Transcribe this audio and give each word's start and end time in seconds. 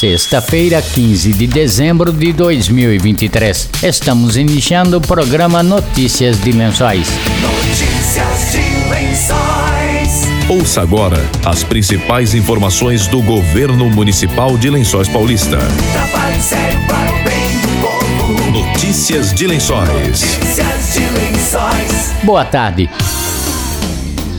sexta-feira, 0.00 0.80
15 0.80 1.34
de 1.34 1.46
dezembro 1.46 2.10
de 2.10 2.32
2023. 2.32 3.68
Estamos 3.82 4.38
iniciando 4.38 4.96
o 4.96 5.00
programa 5.00 5.62
Notícias 5.62 6.40
de 6.40 6.52
Lençóis. 6.52 7.06
Notícias 7.42 8.50
de 8.50 8.88
Lençóis. 8.88 10.22
Ouça 10.48 10.80
agora 10.80 11.22
as 11.44 11.62
principais 11.62 12.34
informações 12.34 13.08
do 13.08 13.20
governo 13.20 13.90
municipal 13.90 14.56
de 14.56 14.70
Lençóis 14.70 15.06
Paulista. 15.06 15.58
Notícias 18.50 19.34
de 19.34 19.46
Lençóis. 19.46 19.90
Notícias 19.90 20.94
de 20.94 21.00
Lençóis. 21.00 22.12
Boa 22.24 22.46
tarde. 22.46 22.88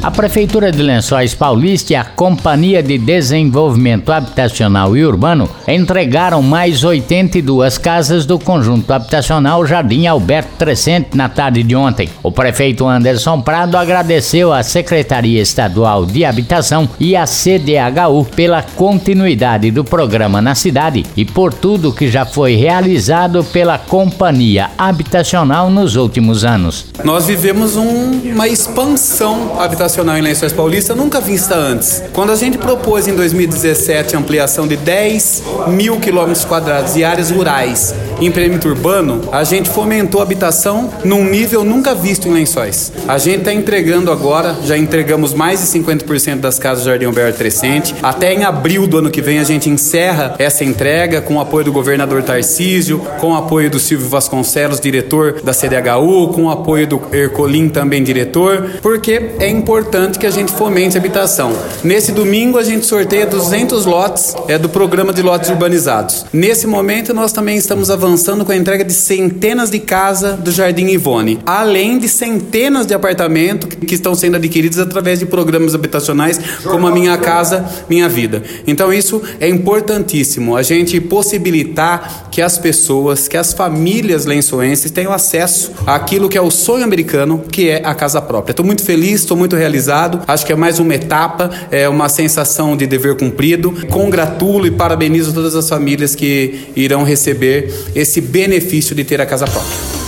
A 0.04 0.10
Prefeitura 0.10 0.72
de 0.72 0.82
Lençóis 0.82 1.36
Paulista 1.36 1.94
e 1.94 1.96
a 1.96 2.04
Companhia 2.04 2.82
de 2.82 2.98
Desenvolvimento 2.98 4.12
Habitacional 4.12 4.98
e 4.98 5.06
Urbano 5.06 5.48
entregaram 5.68 6.42
mais 6.42 6.84
82 6.84 7.78
casas 7.78 8.26
do 8.26 8.40
conjunto 8.40 8.92
habitacional 8.92 9.64
Jardim 9.64 10.08
Alberto 10.08 10.50
Crescente 10.58 11.16
na 11.16 11.30
tarde 11.30 11.62
de 11.62 11.76
ontem. 11.76 12.10
O 12.24 12.32
prefeito 12.32 12.88
Anderson 12.88 13.42
Prado 13.42 13.78
agradeceu 13.78 14.52
à 14.52 14.64
Secretaria 14.64 15.40
Estadual 15.40 16.04
de 16.08 16.26
Habitação 16.26 16.90
e 17.00 17.16
à 17.16 17.28
CDHU 17.28 18.26
pela 18.36 18.64
continuidade 18.64 19.70
do 19.70 19.84
programa 19.84 20.42
na 20.42 20.56
cidade 20.56 21.06
e 21.16 21.24
por 21.24 21.54
tudo 21.54 21.94
que 21.94 22.10
já 22.10 22.26
foi 22.26 22.56
realizado 22.56 23.44
pela 23.44 23.78
Companhia 23.78 24.72
Habitacional 24.80 25.70
nos 25.70 25.96
últimos 25.96 26.44
anos. 26.44 26.88
Nós 27.04 27.28
vivemos 27.28 27.76
um- 27.78 28.20
uma 28.34 28.48
expansão 28.48 29.60
habitacional 29.62 29.91
em 30.00 30.22
Lençóis 30.22 30.54
Paulista 30.54 30.96
nunca 30.96 31.20
vista 31.20 31.54
antes. 31.54 32.02
Quando 32.14 32.32
a 32.32 32.36
gente 32.36 32.58
propôs 32.58 33.08
em 33.08 33.16
2017 33.16 34.16
a 34.16 34.20
ampliação 34.20 34.66
de 34.66 34.78
10 34.78 35.44
mil 35.68 36.00
quilômetros 36.00 36.46
quadrados 36.46 36.94
de 36.94 37.04
áreas 37.04 37.30
rurais 37.30 37.94
em 38.22 38.32
perímetro 38.32 38.70
urbano, 38.70 39.22
a 39.32 39.44
gente 39.44 39.68
fomentou 39.68 40.22
habitação 40.22 40.92
num 41.04 41.26
nível 41.26 41.64
nunca 41.64 41.96
visto 41.96 42.28
em 42.28 42.32
Lençóis. 42.32 42.94
A 43.08 43.18
gente 43.18 43.40
está 43.40 43.52
entregando 43.52 44.12
agora, 44.12 44.56
já 44.64 44.78
entregamos 44.78 45.34
mais 45.34 45.60
de 45.60 45.80
50% 45.80 46.40
das 46.40 46.60
casas 46.60 46.84
do 46.84 46.90
Jardim 46.92 47.06
Alberto 47.06 47.40
Crescente. 47.40 47.96
Até 48.04 48.32
em 48.32 48.44
abril 48.44 48.86
do 48.86 49.00
ano 49.00 49.10
que 49.10 49.24
vem 49.24 49.40
a 49.40 49.44
gente 49.44 49.72
encerra 49.72 50.36
essa 50.38 50.64
entrega 50.64 51.20
com 51.20 51.38
o 51.38 51.40
apoio 51.40 51.66
do 51.66 51.72
governador 51.72 52.22
Tarcísio, 52.22 53.00
com 53.20 53.32
o 53.32 53.36
apoio 53.36 53.72
do 53.72 53.80
Silvio 53.80 54.08
Vasconcelos, 54.08 54.80
diretor 54.80 55.42
da 55.42 55.52
CDHU, 55.52 56.28
com 56.28 56.44
o 56.44 56.52
apoio 56.52 56.86
do 56.86 57.02
Ercolim, 57.12 57.70
também 57.70 58.04
diretor, 58.04 58.74
porque 58.84 59.32
é 59.40 59.50
importante 59.50 60.20
que 60.20 60.28
a 60.28 60.32
gente 60.32 60.52
fomente 60.52 60.96
a 60.96 61.00
habitação. 61.00 61.54
Nesse 61.84 62.12
domingo 62.12 62.60
a 62.60 62.64
gente 62.64 62.86
sorteia 62.86 63.26
200 63.26 63.86
lotes 63.88 64.36
é 64.48 64.60
do 64.60 64.70
programa 64.70 65.12
de 65.12 65.24
lotes 65.24 65.50
urbanizados. 65.50 66.28
Nesse 66.32 66.68
momento 66.68 67.16
nós 67.16 67.32
também 67.32 67.58
estamos 67.58 67.90
avançando 67.90 68.11
com 68.46 68.52
a 68.52 68.56
entrega 68.56 68.84
de 68.84 68.94
centenas 68.94 69.70
de 69.70 69.80
casas 69.80 70.38
do 70.38 70.52
Jardim 70.52 70.88
Ivone, 70.88 71.40
além 71.46 71.98
de 71.98 72.10
centenas 72.10 72.86
de 72.86 72.94
apartamentos 72.94 73.70
que 73.70 73.96
estão 73.96 74.14
sendo 74.14 74.36
adquiridos 74.36 74.80
através 74.80 75.20
de 75.20 75.26
programas 75.26 75.74
habitacionais 75.74 76.40
como 76.64 76.88
a 76.88 76.92
Minha 76.92 77.18
Casa 77.18 77.66
Minha 77.90 78.10
Vida. 78.10 78.44
Então 78.68 78.92
isso 78.92 79.22
é 79.40 79.48
importantíssimo, 79.48 80.58
a 80.58 80.62
gente 80.62 81.00
possibilitar 81.00 82.30
que 82.30 82.42
as 82.42 82.58
pessoas, 82.58 83.28
que 83.28 83.38
as 83.38 83.54
famílias 83.54 84.26
lençoenses 84.26 84.92
tenham 84.92 85.14
acesso 85.14 85.72
àquilo 85.86 86.28
que 86.28 86.38
é 86.38 86.42
o 86.42 86.52
sonho 86.52 86.84
americano, 86.84 87.44
que 87.52 87.70
é 87.70 87.82
a 87.84 87.94
casa 87.94 88.22
própria. 88.22 88.52
Estou 88.52 88.66
muito 88.66 88.84
feliz, 88.84 89.22
estou 89.22 89.38
muito 89.38 89.56
realizado, 89.56 90.22
acho 90.28 90.46
que 90.46 90.54
é 90.54 90.56
mais 90.56 90.80
uma 90.80 90.94
etapa, 90.96 91.50
é 91.72 91.88
uma 91.88 92.10
sensação 92.10 92.76
de 92.76 92.86
dever 92.86 93.16
cumprido. 93.16 93.74
Congratulo 93.90 94.68
e 94.68 94.72
parabenizo 94.72 95.34
todas 95.34 95.56
as 95.56 95.68
famílias 95.68 96.16
que 96.16 96.72
irão 96.76 97.04
receber 97.04 97.74
esse 98.02 98.20
benefício 98.20 98.96
de 98.96 99.04
ter 99.04 99.22
a 99.22 99.26
casa 99.26 99.46
própria. 99.46 100.02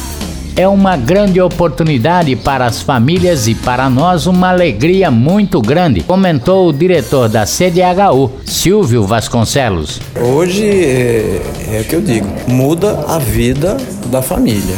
É 0.55 0.67
uma 0.67 0.95
grande 0.95 1.41
oportunidade 1.41 2.35
para 2.35 2.67
as 2.67 2.79
famílias 2.79 3.47
e 3.47 3.55
para 3.55 3.89
nós 3.89 4.27
uma 4.27 4.49
alegria 4.49 5.09
muito 5.09 5.59
grande, 5.59 6.01
comentou 6.01 6.69
o 6.69 6.73
diretor 6.73 7.27
da 7.27 7.43
CDHU, 7.43 8.31
Silvio 8.45 9.03
Vasconcelos. 9.03 9.99
Hoje 10.15 10.63
é, 10.69 11.41
é 11.71 11.81
o 11.81 11.85
que 11.85 11.95
eu 11.95 12.01
digo, 12.01 12.27
muda 12.47 13.03
a 13.07 13.17
vida 13.17 13.77
da 14.11 14.21
família. 14.21 14.75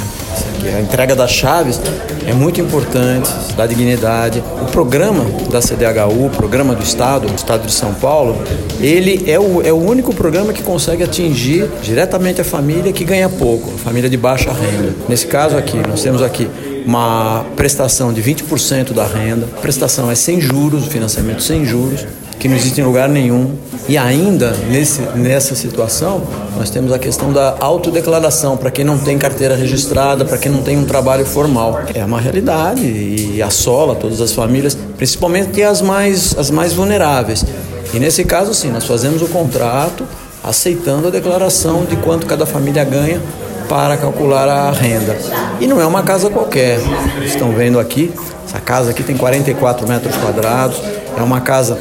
A 0.76 0.82
entrega 0.82 1.16
das 1.16 1.32
chaves 1.32 1.80
é 2.28 2.34
muito 2.34 2.60
importante, 2.60 3.30
dá 3.56 3.66
dignidade. 3.66 4.44
O 4.62 4.66
programa 4.66 5.26
da 5.50 5.62
CDHU, 5.62 6.26
o 6.26 6.30
programa 6.30 6.74
do 6.74 6.84
Estado, 6.84 7.28
do 7.28 7.36
Estado 7.36 7.66
de 7.66 7.72
São 7.72 7.94
Paulo, 7.94 8.38
ele 8.80 9.30
é 9.30 9.40
o, 9.40 9.62
é 9.62 9.72
o 9.72 9.78
único 9.78 10.14
programa 10.14 10.52
que 10.52 10.64
consegue 10.64 11.04
atingir 11.04 11.70
diretamente 11.82 12.42
a 12.42 12.44
família 12.44 12.92
que 12.92 13.04
ganha 13.04 13.30
pouco, 13.30 13.72
a 13.76 13.78
família 13.78 14.10
de 14.10 14.18
baixa 14.18 14.52
renda. 14.52 14.94
Nesse 15.08 15.28
caso 15.28 15.56
aqui, 15.58 15.78
nós 15.88 16.02
temos 16.02 16.22
aqui 16.22 16.50
uma 16.86 17.46
prestação 17.56 18.14
de 18.14 18.22
20% 18.22 18.94
da 18.94 19.06
renda, 19.06 19.48
a 19.58 19.62
prestação 19.62 20.10
é 20.10 20.16
sem 20.16 20.40
juros, 20.40 20.88
o 20.88 20.90
financiamento 20.90 21.42
sem 21.42 21.66
juros, 21.66 22.06
que 22.40 22.48
não 22.48 22.56
existe 22.56 22.82
em 22.82 22.84
lugar 22.84 23.08
nenhum. 23.10 23.56
E 23.88 23.98
ainda 23.98 24.52
nesse, 24.70 25.02
nessa 25.16 25.56
situação, 25.56 26.22
nós 26.58 26.70
temos 26.70 26.92
a 26.92 27.00
questão 27.00 27.32
da 27.32 27.56
autodeclaração 27.60 28.58
para 28.58 28.72
quem 28.72 28.84
não 28.84 28.98
tem 28.98 29.18
carteira 29.18 29.56
registrada, 29.56 30.26
para 30.26 30.38
quem 30.38 30.52
não 30.52 30.62
tem 30.62 30.78
um 30.78 30.86
trabalho 30.86 31.26
formal. 31.26 31.82
É 31.94 32.04
uma 32.04 32.20
realidade 32.20 32.82
e 32.82 33.42
assola 33.42 33.96
todas 33.96 34.22
as 34.22 34.32
famílias, 34.32 34.78
principalmente 34.98 35.62
as 35.62 35.82
mais, 35.82 36.38
as 36.38 36.50
mais 36.50 36.74
vulneráveis. 36.74 37.46
E 37.94 38.00
nesse 38.00 38.24
caso, 38.24 38.54
sim, 38.54 38.70
nós 38.70 38.86
fazemos 38.86 39.22
o 39.22 39.28
contrato 39.28 40.06
aceitando 40.44 41.08
a 41.08 41.12
declaração 41.12 41.86
de 41.86 41.96
quanto 41.98 42.28
cada 42.28 42.46
família 42.46 42.84
ganha 42.84 43.22
para 43.68 43.98
calcular 43.98 44.48
a 44.48 44.72
renda. 44.72 45.18
E 45.60 45.68
não 45.68 45.82
é 45.82 45.86
uma 45.86 46.04
casa 46.04 46.30
qualquer. 46.30 46.80
Estão 47.24 47.52
vendo 47.52 47.80
aqui, 47.80 48.12
essa 48.46 48.60
casa 48.60 48.92
aqui 48.92 49.04
tem 49.04 49.18
44 49.18 49.88
metros 49.88 50.16
quadrados, 50.18 50.78
é 51.18 51.22
uma 51.22 51.42
casa 51.42 51.78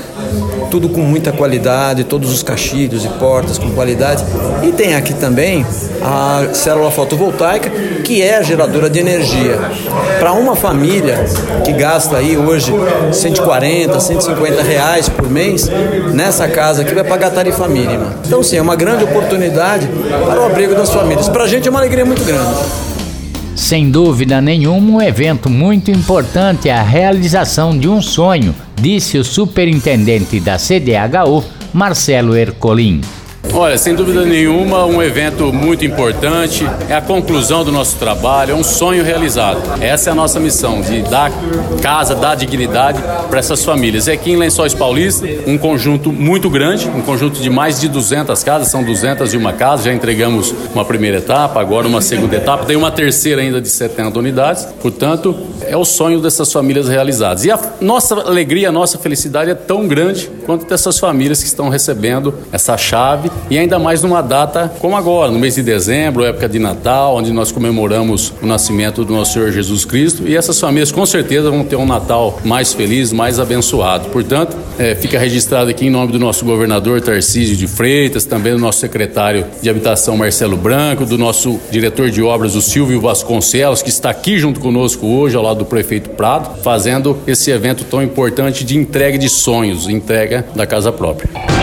tudo 0.70 0.88
com 0.88 1.00
muita 1.00 1.30
qualidade, 1.30 2.04
todos 2.04 2.32
os 2.32 2.42
caixilhos 2.42 3.04
e 3.04 3.08
portas 3.08 3.58
com 3.58 3.70
qualidade. 3.70 4.24
E 4.62 4.72
tem 4.72 4.94
aqui 4.94 5.14
também 5.14 5.64
a 6.02 6.52
célula 6.52 6.90
fotovoltaica, 6.90 7.70
que 8.02 8.22
é 8.22 8.38
a 8.38 8.42
geradora 8.42 8.90
de 8.90 8.98
energia. 8.98 9.56
Para 10.18 10.32
uma 10.32 10.56
família 10.56 11.24
que 11.64 11.72
gasta 11.72 12.16
aí 12.16 12.36
hoje 12.36 12.72
140, 13.12 14.00
150 14.00 14.62
reais 14.62 15.08
por 15.08 15.30
mês, 15.30 15.70
nessa 16.12 16.48
casa 16.48 16.82
aqui 16.82 16.94
vai 16.94 17.04
pagar 17.04 17.30
tarifa 17.30 17.68
mínima. 17.68 18.14
Então 18.26 18.42
sim, 18.42 18.56
é 18.56 18.62
uma 18.62 18.76
grande 18.76 19.04
oportunidade 19.04 19.88
para 20.26 20.40
o 20.40 20.44
abrigo 20.44 20.74
das 20.74 20.90
famílias. 20.90 21.28
Para 21.28 21.44
a 21.44 21.46
gente 21.46 21.68
é 21.68 21.70
uma 21.70 21.80
alegria 21.80 22.04
muito 22.04 22.24
grande. 22.24 22.93
Sem 23.54 23.88
dúvida 23.88 24.40
nenhuma, 24.40 24.98
um 24.98 25.00
evento 25.00 25.48
muito 25.48 25.90
importante 25.90 26.68
é 26.68 26.72
a 26.74 26.82
realização 26.82 27.78
de 27.78 27.88
um 27.88 28.02
sonho, 28.02 28.54
disse 28.74 29.16
o 29.16 29.24
superintendente 29.24 30.40
da 30.40 30.58
CDHU, 30.58 31.44
Marcelo 31.72 32.36
Ercolim. 32.36 33.00
Olha, 33.52 33.78
sem 33.78 33.94
dúvida 33.94 34.24
nenhuma, 34.24 34.84
um 34.84 35.00
evento 35.02 35.52
muito 35.52 35.84
importante, 35.84 36.66
é 36.88 36.94
a 36.94 37.00
conclusão 37.00 37.64
do 37.64 37.70
nosso 37.70 37.96
trabalho, 37.96 38.52
é 38.52 38.54
um 38.54 38.64
sonho 38.64 39.04
realizado. 39.04 39.60
Essa 39.80 40.10
é 40.10 40.12
a 40.12 40.14
nossa 40.14 40.40
missão, 40.40 40.80
de 40.80 41.02
dar 41.02 41.30
casa, 41.80 42.14
dar 42.14 42.34
dignidade 42.34 43.00
para 43.28 43.38
essas 43.38 43.64
famílias. 43.64 44.08
E 44.08 44.12
aqui 44.12 44.32
em 44.32 44.36
Lençóis 44.36 44.74
Paulista, 44.74 45.26
um 45.46 45.56
conjunto 45.56 46.12
muito 46.12 46.50
grande, 46.50 46.88
um 46.88 47.02
conjunto 47.02 47.40
de 47.40 47.48
mais 47.48 47.80
de 47.80 47.88
200 47.88 48.42
casas, 48.42 48.68
são 48.68 48.82
201 48.82 49.52
casas, 49.52 49.84
já 49.84 49.92
entregamos 49.92 50.52
uma 50.74 50.84
primeira 50.84 51.18
etapa, 51.18 51.60
agora 51.60 51.86
uma 51.86 52.00
segunda 52.00 52.36
etapa, 52.36 52.64
tem 52.64 52.76
uma 52.76 52.90
terceira 52.90 53.40
ainda 53.40 53.60
de 53.60 53.68
70 53.68 54.18
unidades. 54.18 54.64
Portanto, 54.80 55.34
é 55.62 55.76
o 55.76 55.84
sonho 55.84 56.20
dessas 56.20 56.52
famílias 56.52 56.88
realizadas. 56.88 57.44
E 57.44 57.50
a 57.50 57.58
nossa 57.80 58.14
alegria, 58.14 58.70
a 58.70 58.72
nossa 58.72 58.98
felicidade 58.98 59.50
é 59.50 59.54
tão 59.54 59.86
grande 59.86 60.28
quanto 60.44 60.66
dessas 60.66 60.98
famílias 60.98 61.40
que 61.40 61.46
estão 61.46 61.68
recebendo 61.68 62.34
essa 62.52 62.76
chave 62.76 63.30
e 63.50 63.58
ainda 63.58 63.78
mais 63.78 64.02
numa 64.02 64.22
data 64.22 64.72
como 64.80 64.96
agora, 64.96 65.30
no 65.30 65.38
mês 65.38 65.54
de 65.54 65.62
dezembro, 65.62 66.24
época 66.24 66.48
de 66.48 66.58
Natal, 66.58 67.16
onde 67.16 67.32
nós 67.32 67.52
comemoramos 67.52 68.32
o 68.42 68.46
nascimento 68.46 69.04
do 69.04 69.12
nosso 69.12 69.34
Senhor 69.34 69.50
Jesus 69.50 69.84
Cristo. 69.84 70.26
E 70.26 70.36
essas 70.36 70.58
famílias 70.58 70.90
com 70.90 71.04
certeza 71.04 71.50
vão 71.50 71.64
ter 71.64 71.76
um 71.76 71.86
Natal 71.86 72.38
mais 72.44 72.72
feliz, 72.72 73.12
mais 73.12 73.38
abençoado. 73.38 74.08
Portanto, 74.10 74.56
eh, 74.78 74.94
fica 74.94 75.18
registrado 75.18 75.70
aqui 75.70 75.86
em 75.86 75.90
nome 75.90 76.12
do 76.12 76.18
nosso 76.18 76.44
governador 76.44 77.00
Tarcísio 77.00 77.56
de 77.56 77.66
Freitas, 77.66 78.24
também 78.24 78.52
do 78.52 78.58
nosso 78.58 78.80
secretário 78.80 79.46
de 79.60 79.68
Habitação 79.68 80.16
Marcelo 80.16 80.56
Branco, 80.56 81.04
do 81.04 81.18
nosso 81.18 81.60
diretor 81.70 82.10
de 82.10 82.22
obras, 82.22 82.54
o 82.54 82.62
Silvio 82.62 83.00
Vasconcelos, 83.00 83.82
que 83.82 83.88
está 83.90 84.10
aqui 84.10 84.38
junto 84.38 84.60
conosco 84.60 85.06
hoje, 85.06 85.36
ao 85.36 85.42
lado 85.42 85.58
do 85.58 85.64
prefeito 85.64 86.10
Prado, 86.10 86.62
fazendo 86.62 87.18
esse 87.26 87.50
evento 87.50 87.84
tão 87.84 88.02
importante 88.02 88.64
de 88.64 88.76
entrega 88.76 89.18
de 89.18 89.28
sonhos, 89.28 89.88
entrega 89.88 90.44
da 90.54 90.66
casa 90.66 90.92
própria. 90.92 91.53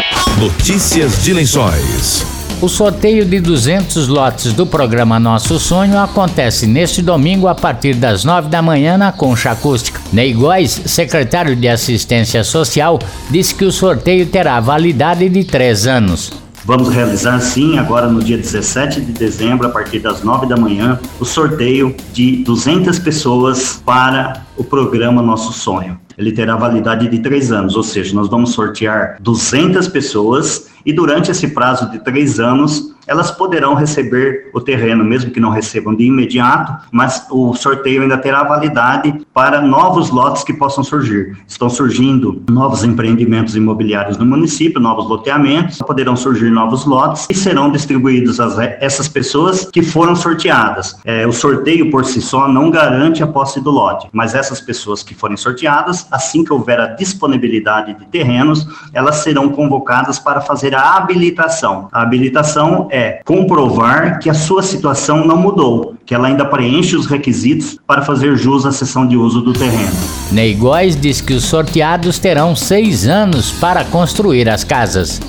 Notícias 0.42 1.24
de 1.24 1.34
Lençóis. 1.34 2.26
O 2.60 2.68
sorteio 2.68 3.24
de 3.24 3.40
200 3.40 4.08
lotes 4.08 4.54
do 4.54 4.66
programa 4.66 5.20
Nosso 5.20 5.60
Sonho 5.60 6.00
acontece 6.00 6.66
neste 6.66 7.00
domingo 7.00 7.48
a 7.48 7.54
partir 7.54 7.94
das 7.94 8.24
9 8.24 8.50
da 8.50 8.60
manhã 8.60 8.98
na 8.98 9.12
Concha 9.12 9.52
Acústica. 9.52 10.02
Ney 10.12 10.34
Góes, 10.34 10.82
secretário 10.88 11.56
de 11.56 11.70
Assistência 11.70 12.44
Social, 12.44 12.98
disse 13.30 13.54
que 13.54 13.66
o 13.66 13.72
sorteio 13.72 14.26
terá 14.26 14.60
validade 14.60 15.30
de 15.30 15.44
três 15.44 15.86
anos. 15.86 16.41
Vamos 16.64 16.90
realizar 16.90 17.40
sim, 17.40 17.80
agora 17.80 18.08
no 18.08 18.22
dia 18.22 18.38
17 18.38 19.02
de 19.02 19.12
dezembro, 19.14 19.66
a 19.66 19.70
partir 19.72 19.98
das 19.98 20.24
9 20.24 20.46
da 20.46 20.56
manhã, 20.56 21.00
o 21.20 21.26
sorteio 21.26 21.96
de 22.14 22.44
200 22.44 23.00
pessoas 23.00 23.82
para 23.84 24.46
o 24.56 24.64
programa 24.64 25.24
Nosso 25.24 25.54
Sonho. 25.54 26.00
Ele 26.16 26.32
terá 26.32 26.56
validade 26.56 27.08
de 27.08 27.18
três 27.18 27.52
anos, 27.52 27.76
ou 27.76 27.82
seja, 27.82 28.14
nós 28.14 28.30
vamos 28.30 28.52
sortear 28.52 29.18
200 29.20 29.88
pessoas 29.88 30.68
e 30.86 30.94
durante 30.94 31.32
esse 31.32 31.48
prazo 31.48 31.90
de 31.90 31.98
três 31.98 32.40
anos 32.40 32.94
elas 33.12 33.30
poderão 33.30 33.74
receber 33.74 34.50
o 34.54 34.62
terreno, 34.62 35.04
mesmo 35.04 35.32
que 35.32 35.40
não 35.40 35.50
recebam 35.50 35.94
de 35.94 36.06
imediato, 36.06 36.88
mas 36.94 37.28
o 37.30 37.54
sorteio 37.54 38.04
ainda 38.04 38.18
terá 38.18 38.42
validade 38.42 39.28
para 39.34 39.62
novos 39.62 40.10
lotes 40.10 40.46
que 40.46 40.54
possam 40.54 40.82
surgir. 40.82 41.38
Estão 41.46 41.70
surgindo 41.70 42.42
novos 42.50 42.86
empreendimentos 42.86 43.54
imobiliários 43.54 44.18
no 44.18 44.26
município, 44.26 44.80
novos 44.80 45.10
loteamentos, 45.10 45.80
poderão 45.80 46.16
surgir 46.16 46.50
novos 46.50 46.86
lotes 46.86 47.28
e 47.30 47.34
serão 47.34 47.70
distribuídos 47.70 48.40
a 48.40 48.64
essas 48.80 49.10
pessoas 49.10 49.66
que 49.66 49.82
foram 49.82 50.16
sorteadas. 50.16 50.96
É, 51.04 51.28
o 51.28 51.34
sorteio 51.34 51.92
por 51.92 52.06
si 52.06 52.22
só 52.22 52.48
não 52.48 52.72
garante 52.72 53.22
a 53.22 53.28
posse 53.28 53.60
do 53.60 53.72
lote, 53.72 54.08
mas 54.14 54.34
essas 54.34 54.62
pessoas 54.62 55.04
que 55.04 55.14
forem 55.14 55.36
sorteadas, 55.36 56.08
assim 56.10 56.46
que 56.46 56.54
houver 56.54 56.80
a 56.80 56.88
disponibilidade 56.88 57.94
de 57.94 58.06
terrenos, 58.06 58.66
elas 58.94 59.18
serão 59.18 59.50
convocadas 59.50 60.18
para 60.18 60.40
fazer 60.40 60.74
a 60.74 60.96
habilitação. 60.96 61.90
A 61.92 62.04
habilitação 62.04 62.88
é 62.90 63.01
comprovar 63.26 64.20
que 64.20 64.30
a 64.30 64.34
sua 64.34 64.62
situação 64.64 65.26
não 65.26 65.38
mudou, 65.38 65.96
que 66.06 66.14
ela 66.14 66.28
ainda 66.28 66.46
preenche 66.46 66.96
os 66.96 67.06
requisitos 67.06 67.78
para 67.86 68.02
fazer 68.02 68.36
jus 68.36 68.66
à 68.66 68.72
sessão 68.72 69.08
de 69.08 69.16
uso 69.16 69.42
do 69.42 69.54
terreno. 69.54 69.92
Ney 70.32 70.54
Góes 70.54 70.96
diz 71.00 71.22
que 71.22 71.34
os 71.34 71.46
sorteados 71.46 72.20
terão 72.20 72.56
seis 72.56 73.08
anos 73.08 73.52
para 73.52 73.84
construir 73.86 74.50
as 74.50 74.64
casas. 74.64 75.22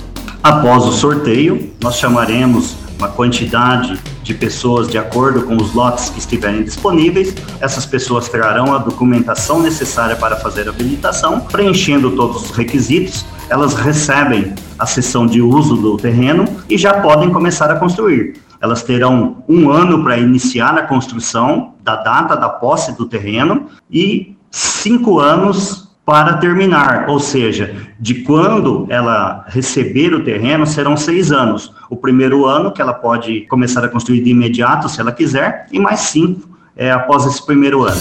Após 0.43 0.85
o 0.85 0.93
sorteio, 0.93 1.71
nós 1.81 1.97
chamaremos 1.99 2.75
uma 2.99 3.09
quantidade 3.09 3.99
de 4.23 4.33
pessoas 4.33 4.87
de 4.89 4.97
acordo 4.97 5.43
com 5.43 5.57
os 5.57 5.75
lotes 5.75 6.09
que 6.09 6.21
estiverem 6.21 6.63
disponíveis. 6.63 7.35
Essas 7.61 7.85
pessoas 7.85 8.29
trarão 8.29 8.73
a 8.73 8.79
documentação 8.79 9.61
necessária 9.61 10.15
para 10.15 10.37
fazer 10.37 10.69
a 10.69 10.71
habilitação, 10.71 11.41
preenchendo 11.41 12.13
todos 12.13 12.45
os 12.45 12.51
requisitos. 12.53 13.25
Elas 13.53 13.75
recebem 13.75 14.55
a 14.79 14.87
sessão 14.87 15.27
de 15.27 15.43
uso 15.43 15.77
do 15.77 15.99
terreno 15.99 16.47
e 16.71 16.79
já 16.79 17.03
podem 17.03 17.29
começar 17.29 17.71
a 17.71 17.77
construir. 17.77 18.41
Elas 18.63 18.83
terão 18.83 19.45
um 19.47 19.71
ano 19.71 20.03
para 20.03 20.17
iniciar 20.17 20.75
a 20.79 20.87
construção 20.87 21.75
da 21.85 21.97
data 21.97 22.35
da 22.35 22.49
posse 22.49 22.97
do 22.97 23.05
terreno 23.05 23.67
e 23.91 24.35
cinco 24.51 25.21
anos 25.21 25.95
para 26.03 26.39
terminar, 26.39 27.11
ou 27.11 27.21
seja, 27.21 27.77
de 28.01 28.23
quando 28.23 28.87
ela 28.89 29.45
receber 29.49 30.15
o 30.15 30.25
terreno 30.25 30.67
serão 30.67 30.97
seis 30.97 31.31
anos. 31.31 31.75
O 31.91 31.97
primeiro 31.97 32.47
ano 32.47 32.73
que 32.73 32.81
ela 32.81 32.95
pode 32.95 33.43
começar 33.43 33.85
a 33.85 33.89
construir 33.89 34.23
de 34.23 34.31
imediato, 34.31 34.89
se 34.89 34.99
ela 34.99 35.13
quiser, 35.13 35.67
e 35.71 35.79
mais 35.79 36.01
cinco 36.01 36.49
é, 36.75 36.91
após 36.91 37.27
esse 37.27 37.45
primeiro 37.45 37.85
ano. 37.85 38.01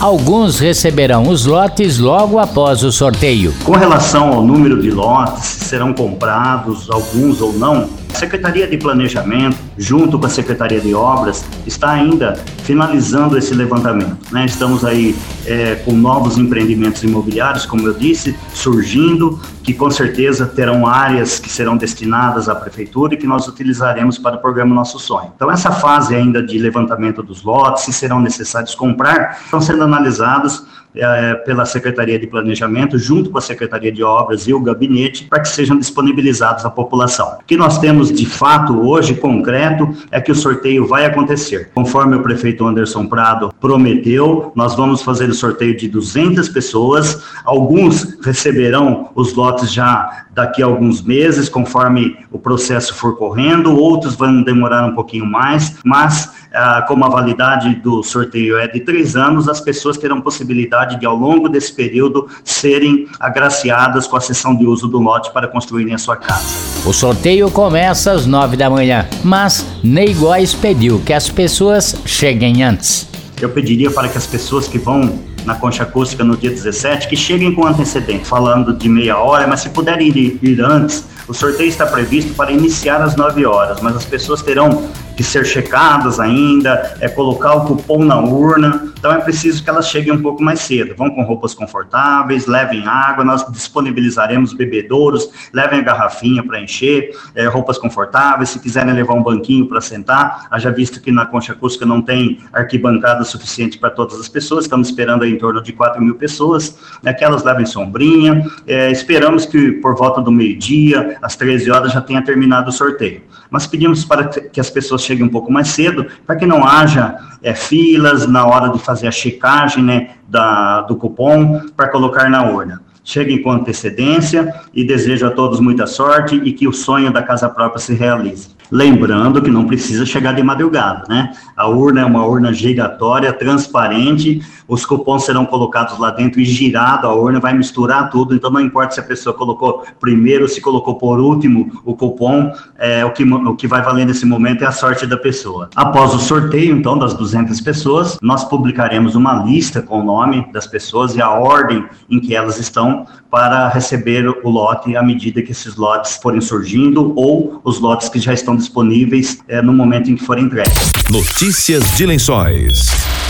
Alguns 0.00 0.58
receberão 0.58 1.28
os 1.28 1.44
lotes 1.44 1.98
logo 1.98 2.38
após 2.38 2.82
o 2.82 2.90
sorteio. 2.90 3.54
Com 3.62 3.72
relação 3.72 4.32
ao 4.32 4.42
número 4.42 4.80
de 4.80 4.90
lotes, 4.90 5.44
se 5.44 5.64
serão 5.66 5.92
comprados 5.92 6.88
alguns 6.90 7.42
ou 7.42 7.52
não, 7.52 7.86
a 8.10 8.18
Secretaria 8.18 8.66
de 8.66 8.76
Planejamento, 8.76 9.56
junto 9.78 10.18
com 10.18 10.26
a 10.26 10.28
Secretaria 10.28 10.80
de 10.80 10.94
Obras, 10.94 11.44
está 11.66 11.90
ainda 11.90 12.34
finalizando 12.64 13.38
esse 13.38 13.54
levantamento. 13.54 14.16
Né? 14.32 14.44
Estamos 14.44 14.84
aí 14.84 15.16
é, 15.46 15.76
com 15.76 15.92
novos 15.92 16.36
empreendimentos 16.36 17.02
imobiliários, 17.02 17.64
como 17.64 17.86
eu 17.86 17.94
disse, 17.94 18.36
surgindo, 18.52 19.40
que 19.62 19.72
com 19.72 19.90
certeza 19.90 20.46
terão 20.46 20.86
áreas 20.86 21.38
que 21.38 21.48
serão 21.48 21.76
destinadas 21.76 22.48
à 22.48 22.54
Prefeitura 22.54 23.14
e 23.14 23.16
que 23.16 23.26
nós 23.26 23.46
utilizaremos 23.46 24.18
para 24.18 24.36
o 24.36 24.38
programa 24.40 24.74
Nosso 24.74 24.98
Sonho. 24.98 25.32
Então, 25.34 25.50
essa 25.50 25.70
fase 25.70 26.14
ainda 26.14 26.42
de 26.42 26.58
levantamento 26.58 27.22
dos 27.22 27.42
lotes, 27.42 27.84
se 27.84 27.92
serão 27.92 28.20
necessários 28.20 28.74
comprar, 28.74 29.38
estão 29.44 29.60
sendo 29.60 29.84
analisados 29.84 30.64
é, 30.94 31.34
pela 31.34 31.64
Secretaria 31.64 32.18
de 32.18 32.26
Planejamento, 32.26 32.98
junto 32.98 33.30
com 33.30 33.38
a 33.38 33.40
Secretaria 33.40 33.92
de 33.92 34.02
Obras 34.02 34.46
e 34.48 34.54
o 34.54 34.60
gabinete, 34.60 35.26
para 35.28 35.40
que 35.40 35.48
sejam 35.48 35.78
disponibilizados 35.78 36.64
à 36.64 36.70
população. 36.70 37.38
O 37.40 37.44
que 37.44 37.56
nós 37.56 37.78
temos 37.78 38.12
de 38.12 38.26
fato 38.26 38.80
hoje, 38.80 39.14
concreto, 39.14 39.88
é 40.10 40.20
que 40.20 40.32
o 40.32 40.34
sorteio 40.34 40.86
vai 40.86 41.06
acontecer. 41.06 41.70
Conforme 41.74 42.16
o 42.16 42.22
prefeito 42.22 42.66
Anderson 42.66 43.06
Prado 43.06 43.52
prometeu, 43.60 44.52
nós 44.54 44.74
vamos 44.74 45.02
fazer 45.02 45.28
o 45.28 45.34
sorteio 45.34 45.76
de 45.76 45.88
200 45.88 46.48
pessoas, 46.48 47.22
alguns 47.44 48.18
receberão 48.22 49.10
os 49.14 49.34
lotes 49.34 49.72
já 49.72 50.26
daqui 50.32 50.62
a 50.62 50.66
alguns 50.66 51.02
meses, 51.02 51.48
conforme 51.48 52.16
o 52.30 52.38
processo 52.38 52.94
for 52.94 53.16
correndo, 53.16 53.76
outros 53.76 54.14
vão 54.14 54.42
demorar 54.42 54.86
um 54.86 54.94
pouquinho 54.94 55.26
mais, 55.26 55.76
mas 55.84 56.39
ah, 56.52 56.84
como 56.86 57.04
a 57.04 57.08
validade 57.08 57.74
do 57.76 58.02
sorteio 58.02 58.58
é 58.58 58.66
de 58.66 58.80
três 58.80 59.16
anos, 59.16 59.48
as 59.48 59.60
pessoas 59.60 59.96
terão 59.96 60.20
possibilidade 60.20 60.98
de, 60.98 61.06
ao 61.06 61.16
longo 61.16 61.48
desse 61.48 61.72
período, 61.72 62.28
serem 62.44 63.06
agraciadas 63.18 64.06
com 64.06 64.16
a 64.16 64.20
sessão 64.20 64.54
de 64.56 64.66
uso 64.66 64.88
do 64.88 64.98
lote 64.98 65.32
para 65.32 65.46
construírem 65.46 65.94
a 65.94 65.98
sua 65.98 66.16
casa. 66.16 66.44
O 66.84 66.92
sorteio 66.92 67.50
começa 67.50 68.12
às 68.12 68.26
nove 68.26 68.56
da 68.56 68.68
manhã, 68.68 69.06
mas 69.22 69.64
Ney 69.82 70.14
Góes 70.14 70.54
pediu 70.54 71.00
que 71.00 71.12
as 71.12 71.28
pessoas 71.28 71.94
cheguem 72.04 72.62
antes. 72.62 73.08
Eu 73.40 73.50
pediria 73.50 73.90
para 73.90 74.08
que 74.08 74.18
as 74.18 74.26
pessoas 74.26 74.66
que 74.66 74.78
vão 74.78 75.18
na 75.44 75.54
concha 75.54 75.84
acústica 75.84 76.22
no 76.22 76.36
dia 76.36 76.50
17, 76.50 77.08
que 77.08 77.16
cheguem 77.16 77.54
com 77.54 77.66
antecedente, 77.66 78.26
falando 78.26 78.74
de 78.74 78.88
meia 78.88 79.16
hora, 79.18 79.46
mas 79.46 79.60
se 79.60 79.70
puderem 79.70 80.08
ir, 80.08 80.38
ir 80.42 80.60
antes, 80.60 81.04
o 81.26 81.32
sorteio 81.32 81.68
está 81.68 81.86
previsto 81.86 82.34
para 82.34 82.52
iniciar 82.52 83.00
às 83.00 83.16
9 83.16 83.46
horas, 83.46 83.80
mas 83.80 83.96
as 83.96 84.04
pessoas 84.04 84.42
terão 84.42 84.88
ser 85.22 85.44
checadas 85.44 86.18
ainda, 86.20 86.96
é 87.00 87.08
colocar 87.08 87.54
o 87.54 87.66
cupom 87.66 88.04
na 88.04 88.20
urna. 88.20 88.89
Então 89.00 89.10
é 89.10 89.18
preciso 89.18 89.64
que 89.64 89.70
elas 89.70 89.88
cheguem 89.88 90.12
um 90.12 90.20
pouco 90.20 90.42
mais 90.42 90.60
cedo. 90.60 90.94
Vão 90.94 91.08
com 91.08 91.22
roupas 91.22 91.54
confortáveis, 91.54 92.46
levem 92.46 92.86
água, 92.86 93.24
nós 93.24 93.50
disponibilizaremos 93.50 94.52
bebedouros, 94.52 95.30
levem 95.54 95.80
a 95.80 95.82
garrafinha 95.82 96.46
para 96.46 96.60
encher, 96.60 97.16
é, 97.34 97.46
roupas 97.46 97.78
confortáveis. 97.78 98.50
Se 98.50 98.58
quiserem 98.58 98.92
levar 98.92 99.14
um 99.14 99.22
banquinho 99.22 99.66
para 99.66 99.80
sentar, 99.80 100.46
haja 100.50 100.70
visto 100.70 101.00
que 101.00 101.10
na 101.10 101.24
Concha 101.24 101.54
Acústica 101.54 101.86
não 101.86 102.02
tem 102.02 102.40
arquibancada 102.52 103.24
suficiente 103.24 103.78
para 103.78 103.88
todas 103.88 104.20
as 104.20 104.28
pessoas, 104.28 104.66
estamos 104.66 104.88
esperando 104.88 105.24
em 105.24 105.38
torno 105.38 105.62
de 105.62 105.72
4 105.72 106.02
mil 106.02 106.16
pessoas, 106.16 106.76
né, 107.02 107.14
que 107.14 107.24
elas 107.24 107.42
levem 107.42 107.64
sombrinha. 107.64 108.44
É, 108.66 108.90
esperamos 108.90 109.46
que 109.46 109.72
por 109.72 109.96
volta 109.96 110.20
do 110.20 110.30
meio-dia, 110.30 111.16
às 111.22 111.34
13 111.36 111.70
horas, 111.70 111.90
já 111.90 112.02
tenha 112.02 112.22
terminado 112.22 112.68
o 112.68 112.72
sorteio. 112.72 113.22
Mas 113.50 113.66
pedimos 113.66 114.04
para 114.04 114.28
que 114.28 114.60
as 114.60 114.68
pessoas 114.68 115.02
chegue 115.02 115.22
um 115.22 115.28
pouco 115.28 115.50
mais 115.50 115.68
cedo, 115.68 116.06
para 116.26 116.36
que 116.36 116.44
não 116.44 116.64
haja 116.64 117.16
é, 117.42 117.54
filas 117.54 118.26
na 118.26 118.46
hora 118.46 118.68
de 118.68 118.78
fazer 118.90 119.06
a 119.06 119.12
checagem 119.12 119.84
né, 119.84 120.10
da, 120.28 120.80
do 120.82 120.96
cupom 120.96 121.60
para 121.76 121.88
colocar 121.88 122.28
na 122.28 122.50
urna. 122.50 122.82
Cheguem 123.04 123.40
com 123.40 123.52
antecedência 123.52 124.52
e 124.74 124.82
desejo 124.82 125.26
a 125.26 125.30
todos 125.30 125.60
muita 125.60 125.86
sorte 125.86 126.34
e 126.34 126.52
que 126.52 126.66
o 126.66 126.72
sonho 126.72 127.12
da 127.12 127.22
casa 127.22 127.48
própria 127.48 127.80
se 127.80 127.94
realize. 127.94 128.48
Lembrando 128.70 129.42
que 129.42 129.50
não 129.50 129.66
precisa 129.66 130.06
chegar 130.06 130.32
de 130.32 130.42
madrugada, 130.42 131.04
né? 131.08 131.32
A 131.56 131.68
urna 131.68 132.02
é 132.02 132.04
uma 132.04 132.24
urna 132.24 132.52
giratória, 132.52 133.32
transparente, 133.32 134.42
os 134.70 134.86
cupons 134.86 135.24
serão 135.24 135.44
colocados 135.44 135.98
lá 135.98 136.10
dentro 136.10 136.40
e 136.40 136.44
girado 136.44 137.06
a 137.06 137.12
urna, 137.12 137.40
vai 137.40 137.52
misturar 137.52 138.08
tudo, 138.08 138.34
então 138.34 138.50
não 138.50 138.60
importa 138.60 138.94
se 138.94 139.00
a 139.00 139.02
pessoa 139.02 139.34
colocou 139.34 139.84
primeiro, 139.98 140.48
se 140.48 140.60
colocou 140.60 140.94
por 140.94 141.18
último 141.18 141.80
o 141.84 141.94
cupom, 141.96 142.52
é, 142.78 143.04
o, 143.04 143.10
que, 143.10 143.24
o 143.24 143.56
que 143.56 143.66
vai 143.66 143.82
valer 143.82 144.06
nesse 144.06 144.24
momento 144.24 144.62
é 144.62 144.66
a 144.68 144.72
sorte 144.72 145.06
da 145.06 145.16
pessoa. 145.16 145.68
Após 145.74 146.14
o 146.14 146.20
sorteio, 146.20 146.76
então, 146.76 146.96
das 146.96 147.14
200 147.14 147.60
pessoas, 147.60 148.16
nós 148.22 148.44
publicaremos 148.44 149.16
uma 149.16 149.42
lista 149.42 149.82
com 149.82 150.00
o 150.00 150.04
nome 150.04 150.46
das 150.52 150.66
pessoas 150.68 151.16
e 151.16 151.20
a 151.20 151.30
ordem 151.30 151.84
em 152.08 152.20
que 152.20 152.34
elas 152.34 152.58
estão 152.58 153.06
para 153.28 153.68
receber 153.68 154.28
o 154.28 154.48
lote 154.48 154.96
à 154.96 155.02
medida 155.02 155.42
que 155.42 155.52
esses 155.52 155.76
lotes 155.76 156.16
forem 156.16 156.40
surgindo 156.40 157.12
ou 157.16 157.60
os 157.64 157.80
lotes 157.80 158.08
que 158.08 158.18
já 158.18 158.32
estão 158.32 158.59
disponíveis 158.60 159.38
é, 159.48 159.60
no 159.60 159.72
momento 159.72 160.10
em 160.10 160.16
que 160.16 160.24
forem 160.24 160.44
entregues. 160.44 160.90
Notícias 161.10 161.84
de 161.96 162.06
Lençóis. 162.06 162.86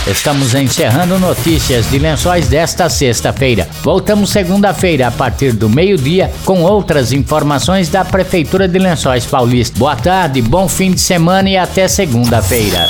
Estamos 0.07 0.55
encerrando 0.55 1.19
notícias 1.19 1.87
de 1.91 1.99
lençóis 1.99 2.47
desta 2.47 2.89
sexta-feira. 2.89 3.69
Voltamos 3.83 4.31
segunda-feira 4.31 5.07
a 5.07 5.11
partir 5.11 5.53
do 5.53 5.69
meio-dia 5.69 6.31
com 6.43 6.63
outras 6.63 7.13
informações 7.13 7.87
da 7.87 8.03
Prefeitura 8.03 8.67
de 8.67 8.79
Lençóis 8.79 9.27
Paulista. 9.27 9.77
Boa 9.77 9.95
tarde, 9.95 10.41
bom 10.41 10.67
fim 10.67 10.91
de 10.91 11.01
semana 11.01 11.49
e 11.49 11.55
até 11.55 11.87
segunda-feira. 11.87 12.89